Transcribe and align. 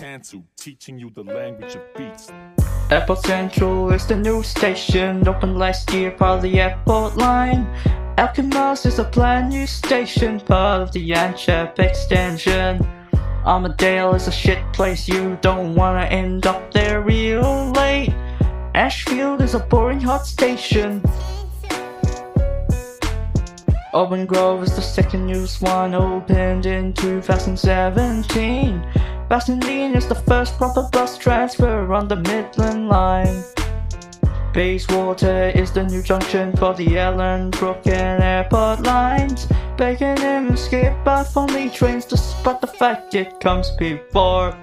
Cancel, 0.00 0.44
teaching 0.56 0.98
you 0.98 1.10
the 1.10 1.22
language 1.22 1.74
of 1.74 1.82
beats. 1.94 2.30
Airport 2.90 3.20
Central 3.20 3.92
is 3.92 4.06
the 4.06 4.16
new 4.16 4.42
station, 4.42 5.26
opened 5.26 5.58
last 5.58 5.92
year 5.92 6.10
part 6.10 6.36
of 6.38 6.42
the 6.42 6.60
airport 6.60 7.16
line. 7.16 7.66
Alkimos 8.18 8.86
is 8.86 8.98
a 8.98 9.04
brand 9.04 9.50
new 9.50 9.66
station, 9.66 10.40
part 10.40 10.82
of 10.82 10.92
the 10.92 11.10
Yanchep 11.10 11.78
extension. 11.78 12.86
Armadale 13.44 14.14
is 14.14 14.28
a 14.28 14.32
shit 14.32 14.60
place, 14.72 15.08
you 15.08 15.38
don't 15.40 15.74
wanna 15.74 16.04
end 16.04 16.46
up 16.46 16.72
there 16.72 17.02
real 17.02 17.70
late. 17.72 18.14
Ashfield 18.74 19.42
is 19.42 19.54
a 19.54 19.58
boring 19.58 20.00
hot 20.00 20.26
station. 20.26 21.02
Aubin 23.94 24.24
Grove 24.24 24.62
is 24.62 24.74
the 24.74 24.80
second 24.80 25.26
newest 25.26 25.60
one, 25.60 25.94
opened 25.94 26.64
in 26.64 26.94
2017. 26.94 28.82
Bassendean 29.32 29.96
is 29.96 30.06
the 30.06 30.14
first 30.14 30.58
proper 30.58 30.82
bus 30.92 31.16
transfer 31.16 31.90
on 31.94 32.06
the 32.06 32.16
Midland 32.16 32.90
Line. 32.90 33.42
Bayswater 34.52 35.50
is 35.54 35.72
the 35.72 35.84
new 35.84 36.02
junction 36.02 36.54
for 36.54 36.74
the 36.74 36.86
Ellenbrook 36.86 37.86
and 37.86 38.22
Airport 38.22 38.80
lines. 38.82 39.46
Beckenham 39.78 40.48
and 40.48 40.58
skip 40.58 40.94
only 41.34 41.70
trains 41.70 42.04
despite 42.04 42.60
the 42.60 42.66
fact 42.66 43.14
it 43.14 43.40
comes 43.40 43.70
before. 43.78 44.54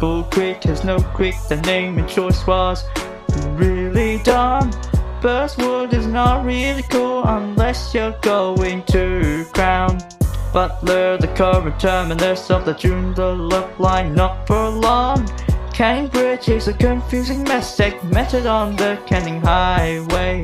Bull 0.00 0.24
Creek 0.24 0.64
has 0.64 0.84
no 0.84 0.98
creek, 1.16 1.36
the 1.48 1.56
naming 1.62 2.06
choice 2.06 2.46
was 2.46 2.84
really 3.56 4.18
dumb. 4.22 4.70
Burswood 5.22 5.94
is 5.94 6.06
not 6.06 6.44
really 6.44 6.82
cool 6.90 7.24
unless 7.24 7.94
you're 7.94 8.18
going 8.20 8.82
to. 8.92 9.09
Butler, 10.52 11.16
the 11.16 11.28
current 11.28 11.78
terminus 11.78 12.50
of 12.50 12.64
the 12.64 12.74
Joondalup 12.74 13.78
line, 13.78 14.14
not 14.14 14.46
for 14.46 14.68
long. 14.68 15.26
Canning 15.72 16.08
Bridge 16.08 16.48
is 16.48 16.66
a 16.66 16.72
confusing 16.74 17.44
mess 17.44 17.76
segmented 17.76 18.46
on 18.46 18.74
the 18.74 19.00
Canning 19.06 19.40
Highway. 19.40 20.42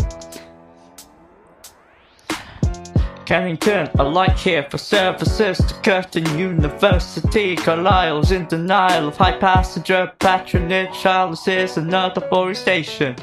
Cannington, 3.26 3.92
a 3.98 4.04
light 4.04 4.38
here 4.38 4.62
for 4.70 4.78
services 4.78 5.58
to 5.58 5.74
Curtin 5.82 6.38
University. 6.38 7.56
Carlisle's 7.56 8.30
in 8.30 8.46
denial 8.46 9.08
of 9.08 9.16
high 9.16 9.36
passenger 9.36 10.12
patronage. 10.20 10.91
Challis 10.91 11.48
is 11.48 11.76
another 11.76 12.20
boring 12.20 12.54
station. 12.54 13.16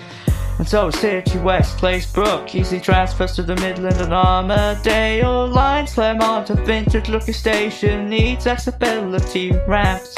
And 0.59 0.67
so 0.67 0.89
City 0.91 1.39
West, 1.39 1.77
Claisebrook, 1.77 2.53
easy 2.53 2.79
transfers 2.79 3.35
to 3.35 3.43
the 3.43 3.55
Midland 3.55 3.99
and 3.99 4.13
Armadale 4.13 5.47
lines. 5.47 5.93
Claremont, 5.93 6.49
a 6.51 6.55
vintage 6.55 7.09
looking 7.09 7.33
station, 7.33 8.07
needs 8.07 8.47
accessibility 8.47 9.51
ramps. 9.67 10.15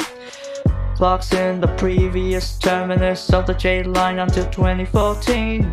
Clarkson 0.96 1.60
the 1.60 1.68
previous 1.76 2.58
terminus 2.58 3.30
of 3.32 3.46
the 3.46 3.52
J 3.52 3.82
line 3.82 4.18
until 4.18 4.46
2014. 4.50 5.70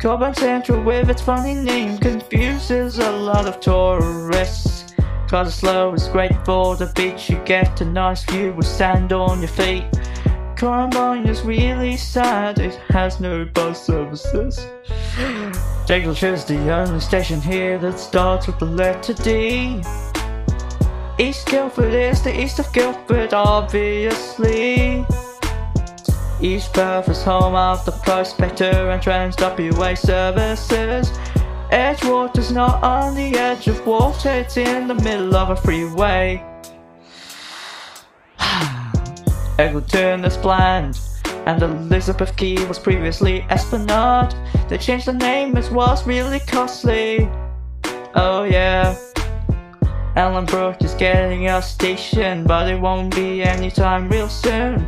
Cockburn 0.00 0.34
Central, 0.34 0.82
with 0.82 1.08
its 1.08 1.22
funny 1.22 1.54
name, 1.54 1.96
confuses 1.98 2.98
a 2.98 3.10
lot 3.12 3.46
of 3.46 3.60
tourists. 3.60 4.92
Cottesloe, 5.28 5.94
it's 5.94 6.08
great 6.08 6.32
for 6.44 6.76
the 6.76 6.92
beach, 6.94 7.30
you 7.30 7.36
get 7.44 7.80
a 7.80 7.84
nice 7.84 8.24
view 8.24 8.52
with 8.52 8.66
sand 8.66 9.12
on 9.12 9.40
your 9.40 9.48
feet. 9.48 9.84
Currambine 10.64 11.28
is 11.28 11.42
really 11.42 11.94
sad, 11.94 12.58
it 12.58 12.76
has 12.88 13.20
no 13.20 13.44
bus 13.44 13.84
services. 13.84 14.66
Daglish 15.84 16.22
is 16.22 16.46
the 16.46 16.72
only 16.72 17.00
station 17.00 17.38
here 17.38 17.76
that 17.76 17.98
starts 17.98 18.46
with 18.46 18.58
the 18.58 18.64
letter 18.64 19.12
D. 19.12 19.82
East 21.18 21.46
Guildford 21.48 21.92
is 21.92 22.22
the 22.22 22.34
east 22.40 22.60
of 22.60 22.72
Guildford, 22.72 23.34
obviously. 23.34 25.04
East 26.40 26.72
Perth 26.72 27.10
is 27.10 27.22
home 27.22 27.54
of 27.54 27.84
the 27.84 27.92
Prospector 28.02 28.64
and 28.64 29.02
Trans 29.02 29.36
WA 29.38 29.92
services. 29.92 31.12
Edgewater's 31.72 32.52
not 32.52 32.82
on 32.82 33.14
the 33.14 33.36
edge 33.36 33.68
of 33.68 33.86
water, 33.86 34.30
it's 34.30 34.56
in 34.56 34.88
the 34.88 34.94
middle 34.94 35.36
of 35.36 35.50
a 35.50 35.56
freeway. 35.56 36.42
Eglinton 39.58 40.24
is 40.24 40.36
bland, 40.36 40.98
and 41.46 41.62
Elizabeth 41.62 42.36
Quay 42.36 42.64
was 42.66 42.78
previously 42.78 43.42
Esplanade. 43.50 44.34
They 44.68 44.78
changed 44.78 45.06
the 45.06 45.12
name, 45.12 45.56
it 45.56 45.70
was 45.70 46.06
really 46.06 46.40
costly. 46.40 47.28
Oh 48.14 48.44
yeah. 48.44 48.96
Ellenbrook 50.16 50.82
is 50.82 50.94
getting 50.94 51.48
a 51.48 51.60
station, 51.60 52.44
but 52.44 52.68
it 52.68 52.80
won't 52.80 53.14
be 53.14 53.42
anytime 53.42 54.08
real 54.08 54.28
soon. 54.28 54.86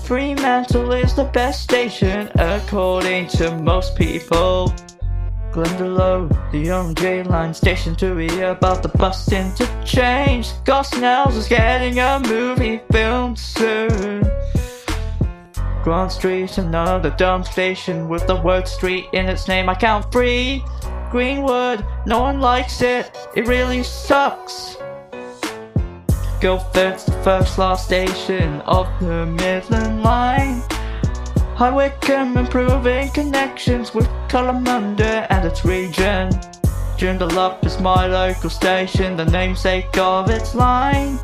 Fremantle 0.00 0.92
is 0.92 1.14
the 1.14 1.24
best 1.24 1.62
station, 1.62 2.30
according 2.36 3.26
to 3.28 3.56
most 3.58 3.96
people. 3.96 4.74
Glendalough, 5.56 6.28
the 6.52 6.64
OMJ 6.66 7.26
line 7.26 7.54
station 7.54 7.96
to 7.96 8.14
hear 8.14 8.50
about 8.50 8.82
the 8.82 8.90
bus 8.90 9.32
interchange. 9.32 10.48
Gosnells 10.64 11.34
is 11.34 11.48
getting 11.48 11.98
a 11.98 12.20
movie 12.20 12.82
filmed 12.92 13.38
soon. 13.38 14.30
Grant 15.82 16.12
Street, 16.12 16.58
another 16.58 17.08
dumb 17.08 17.42
station 17.42 18.06
with 18.06 18.26
the 18.26 18.36
word 18.42 18.68
street 18.68 19.06
in 19.14 19.30
its 19.30 19.48
name. 19.48 19.70
I 19.70 19.74
count 19.74 20.12
three. 20.12 20.62
Greenwood, 21.10 21.82
no 22.04 22.20
one 22.20 22.38
likes 22.38 22.82
it. 22.82 23.16
It 23.34 23.48
really 23.48 23.82
sucks. 23.82 24.76
Guildford's 26.38 27.06
the 27.06 27.18
first 27.24 27.56
last 27.56 27.86
station 27.86 28.60
of 28.66 28.86
the 29.00 29.24
Midland 29.24 30.02
Line. 30.02 30.62
High 31.56 31.70
Wycombe 31.70 32.36
improving 32.36 33.08
connections 33.12 33.94
with 33.94 34.06
Kalamunda 34.28 35.26
and 35.30 35.42
its 35.46 35.64
region. 35.64 36.28
Joondalup 36.98 37.64
is 37.64 37.80
my 37.80 38.06
local 38.06 38.50
station, 38.50 39.16
the 39.16 39.24
namesake 39.24 39.96
of 39.96 40.28
its 40.28 40.54
line. 40.54 41.16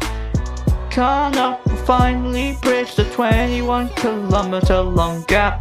Karnup 0.89 1.63
will 1.67 1.77
finally 1.85 2.57
bridge 2.63 2.95
the 2.95 3.05
21 3.11 3.91
kilometre 3.91 4.81
long 4.81 5.23
gap. 5.29 5.61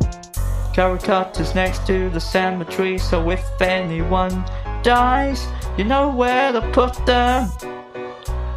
Karrakatta 0.74 1.42
is 1.42 1.54
next 1.54 1.86
to 1.88 2.10
the 2.10 2.22
cemetery, 2.22 2.98
so 2.98 3.30
if 3.30 3.44
anyone 3.62 4.46
dies, 4.84 5.48
you 5.78 5.84
know 5.84 6.08
where 6.08 6.54
to 6.54 6.62
put 6.72 6.94
them. 7.06 7.50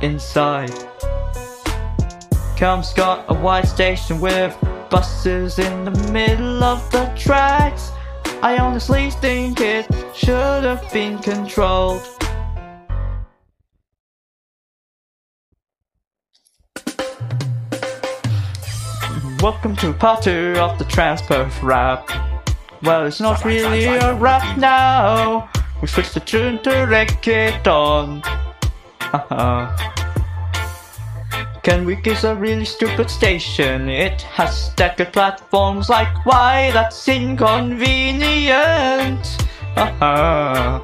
Inside. 0.00 0.70
Kelmscott, 2.54 3.26
a 3.26 3.34
white 3.34 3.66
station 3.66 4.20
with 4.20 4.56
buses 4.90 5.58
in 5.58 5.84
the 5.84 6.12
middle 6.12 6.62
of 6.62 6.90
the 6.90 7.06
tracks. 7.16 7.90
I 8.42 8.58
honestly 8.58 9.10
think 9.10 9.60
it 9.60 9.86
should 10.14 10.64
have 10.64 10.90
been 10.92 11.18
controlled. 11.18 12.02
Welcome 19.40 19.76
to 19.76 19.92
part 19.92 20.22
two 20.22 20.54
of 20.58 20.78
the 20.78 20.84
Transperth 20.84 21.62
rap. 21.62 22.08
Well, 22.82 23.06
it's 23.06 23.20
not 23.20 23.44
really 23.44 23.84
a 23.84 24.14
rap 24.14 24.58
now. 24.58 25.50
We 25.80 25.88
switched 25.88 26.14
the 26.14 26.20
tune 26.20 26.62
to 26.62 26.70
reggaeton. 26.70 28.22
Haha. 29.00 30.00
Kenwick 31.64 32.06
is 32.06 32.24
a 32.24 32.34
really 32.34 32.66
stupid 32.66 33.08
station. 33.08 33.88
It 33.88 34.20
has 34.20 34.66
staggered 34.66 35.14
platforms 35.14 35.88
like 35.88 36.26
why 36.26 36.70
that's 36.72 37.08
inconvenient. 37.08 39.26
Haha. 39.74 40.82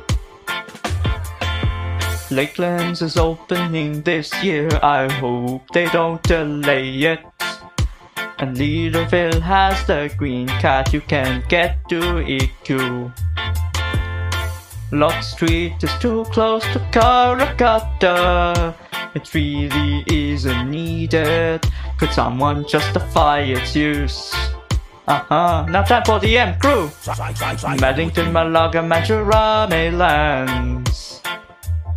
Lakelands 2.31 3.03
is 3.03 3.19
opening 3.19 4.01
this 4.01 4.33
year. 4.43 4.71
I 4.83 5.13
hope 5.13 5.69
they 5.75 5.85
don't 5.91 6.23
delay 6.23 6.89
it. 7.12 7.21
And 8.39 8.57
Leederville 8.57 9.43
has 9.43 9.87
the 9.87 10.11
green 10.17 10.49
cat. 10.49 10.94
You 10.94 11.03
can 11.03 11.44
get 11.50 11.87
to 11.91 12.00
EQ. 12.25 13.12
Loch 14.93 15.23
Street 15.23 15.75
is 15.83 15.93
too 15.99 16.25
close 16.33 16.65
to 16.73 16.79
Karrakatta. 16.91 18.75
It 19.15 19.35
really 19.35 20.05
isn't 20.07 20.71
needed. 20.71 21.67
Could 21.99 22.12
someone 22.12 22.65
justify 22.69 23.41
its 23.41 23.75
use? 23.75 24.33
Uh 25.09 25.19
huh. 25.27 25.67
Now 25.69 25.83
time 25.83 26.05
for 26.05 26.21
the 26.21 26.39
M 26.39 26.59
crew. 26.61 26.87
Maddington, 27.83 28.31
Malaga, 28.31 28.79
Mandurah, 28.79 29.67
Maylands. 29.69 31.21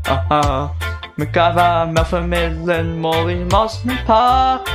Uh 0.06 0.24
huh. 0.28 0.70
McIver, 1.18 1.94
Meltham, 1.94 2.30
Midland, 2.30 3.00
Morley, 3.00 3.46
Mosman 3.46 4.04
Park. 4.06 4.68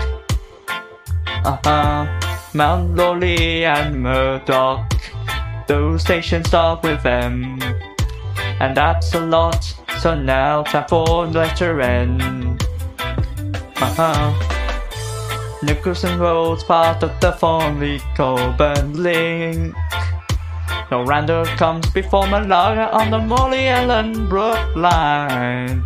Uh 1.45 1.59
huh. 1.65 2.07
Mount 2.55 2.95
Lawley 2.95 3.65
and 3.65 4.01
Murdoch. 4.01 4.95
Those 5.67 6.03
stations 6.03 6.47
start 6.47 6.85
with 6.85 7.05
M. 7.05 7.59
And 8.61 8.77
that's 8.77 9.15
a 9.15 9.21
lot. 9.21 9.75
So 10.01 10.15
now 10.15 10.63
time 10.63 10.87
for 10.89 11.27
letter 11.27 11.81
N. 11.81 12.57
Uh 13.01 13.95
huh. 13.99 15.59
Nicholson 15.63 16.21
Road's 16.21 16.63
part 16.63 17.03
of 17.03 17.11
the 17.21 17.33
Thornlie 17.33 18.01
Cockburn 18.15 19.03
link. 19.03 19.75
Noranda 20.89 21.45
comes 21.57 21.91
before 21.91 22.29
Malaga 22.29 22.93
on 22.93 23.11
the 23.11 23.19
Morley 23.19 23.67
Ellenbrook 23.67 24.77
line. 24.77 25.85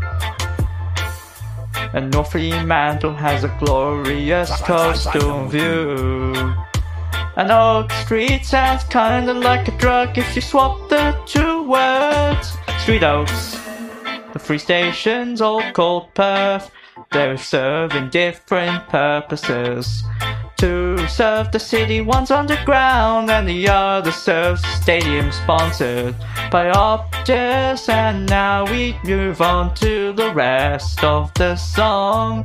And 1.94 2.10
North 2.12 2.32
Fremantle 2.32 3.14
has 3.14 3.44
a 3.44 3.56
glorious 3.58 4.50
coastal 4.60 5.46
view. 5.48 6.54
And 7.36 7.50
Oats 7.50 7.94
Street 8.04 8.44
sounds 8.44 8.84
kinda 8.84 9.32
like 9.32 9.68
a 9.68 9.76
drug 9.78 10.18
if 10.18 10.36
you 10.36 10.42
swap 10.42 10.90
the 10.90 11.16
two 11.24 11.62
words. 11.62 12.58
Street 12.78 13.02
Oaks, 13.02 13.61
the 14.32 14.38
three 14.38 14.58
stations 14.58 15.40
all 15.40 15.62
called 15.72 16.14
Perth. 16.14 16.70
They're 17.10 17.36
serving 17.36 18.10
different 18.10 18.88
purposes. 18.88 20.02
Two 20.56 20.96
serve 21.08 21.50
the 21.50 21.58
city, 21.58 22.00
one's 22.00 22.30
underground, 22.30 23.30
and 23.30 23.48
the 23.48 23.68
other 23.68 24.12
serves 24.12 24.64
stadium 24.66 25.32
sponsored 25.32 26.14
by 26.50 26.70
Optus. 26.70 27.88
And 27.88 28.28
now 28.28 28.64
we 28.64 28.96
move 29.04 29.40
on 29.40 29.74
to 29.76 30.12
the 30.12 30.32
rest 30.32 31.02
of 31.02 31.34
the 31.34 31.56
song, 31.56 32.44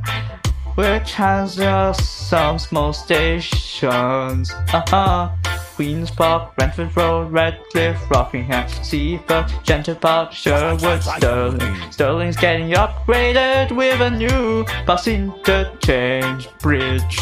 which 0.76 1.14
has 1.14 1.58
just 1.58 2.30
some 2.30 2.58
small 2.58 2.92
stations. 2.92 4.52
Uh-huh. 4.74 5.30
Queen's 5.78 6.10
Park, 6.10 6.54
Ranford 6.60 6.98
Road, 6.98 7.32
Redcliffe, 7.32 8.10
Rockingham, 8.10 8.68
Seaforth, 8.82 9.54
Shenton 9.64 9.96
Park, 9.98 10.32
Sherwood, 10.32 11.04
Stirling. 11.04 11.92
Stirling's 11.92 12.36
getting 12.36 12.72
upgraded 12.72 13.72
with 13.72 14.02
a 14.02 14.10
new 14.10 14.66
bus 14.88 15.08
interchange 15.08 16.50
bridge. 16.64 17.20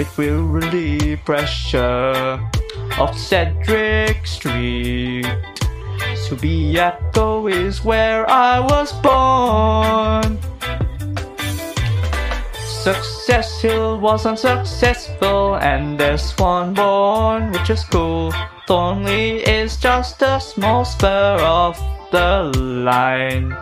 It 0.00 0.08
will 0.18 0.42
relieve 0.42 1.20
pressure 1.24 2.40
of 2.98 3.16
Cedric 3.16 4.26
Street. 4.26 5.24
Subiaco 6.26 7.48
is 7.48 7.84
where 7.84 8.28
I 8.28 8.58
was 8.58 8.92
born. 8.94 10.55
Success 12.86 13.60
Hill 13.60 13.98
was 13.98 14.26
unsuccessful, 14.26 15.56
and 15.56 15.98
there's 15.98 16.30
one 16.38 16.72
born, 16.72 17.50
which 17.50 17.68
is 17.68 17.82
cool. 17.82 18.30
Thornlie 18.68 19.42
is 19.42 19.76
just 19.76 20.22
a 20.22 20.38
small 20.38 20.84
spur 20.84 21.36
off 21.40 21.80
the 22.12 22.44
line. 22.54 23.56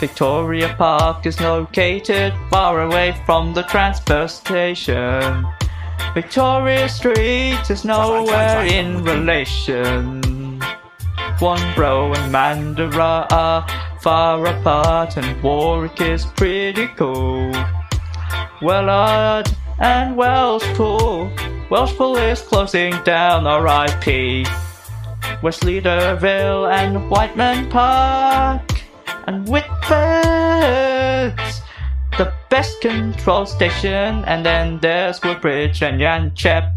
Victoria 0.00 0.74
Park 0.78 1.26
is 1.26 1.38
located 1.38 2.32
far 2.48 2.80
away 2.80 3.14
from 3.26 3.52
the 3.52 3.64
transfer 3.64 4.26
station. 4.26 5.46
Victoria 6.14 6.88
Street 6.88 7.68
is 7.68 7.84
nowhere 7.84 8.64
in 8.64 9.04
relation. 9.04 10.22
Warnbro 11.38 12.16
and 12.16 12.32
Mandurah 12.32 13.30
are 13.30 13.66
far 14.00 14.46
apart, 14.46 15.18
and 15.18 15.42
Warwick 15.42 16.00
is 16.00 16.24
pretty 16.24 16.86
cool. 16.96 17.52
Wellard 18.60 19.52
and 19.78 20.16
Welshpool. 20.16 21.34
Welshpool 21.68 22.16
is 22.30 22.40
closing 22.42 22.92
down, 23.04 23.44
RIP. 23.44 24.46
West 25.42 25.62
Leederville 25.62 26.70
and 26.72 27.10
Whiteman 27.10 27.68
Park 27.70 28.82
and 29.26 29.46
Whitford's 29.46 30.84
the 32.16 32.32
best 32.48 32.80
control 32.80 33.44
station, 33.44 34.24
and 34.26 34.46
then 34.46 34.78
there's 34.80 35.20
Woodbridge 35.22 35.82
and 35.82 36.00
Yanchep. 36.00 36.73